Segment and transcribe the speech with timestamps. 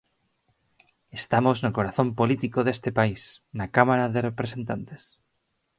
[1.19, 3.21] Estamos no corazón político deste país,
[3.59, 5.01] na Cámara de representantes.